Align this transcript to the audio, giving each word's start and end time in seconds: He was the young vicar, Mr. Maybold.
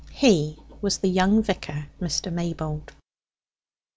He 0.09 0.57
was 0.81 0.97
the 0.97 1.09
young 1.09 1.43
vicar, 1.43 1.85
Mr. 2.01 2.33
Maybold. 2.33 2.91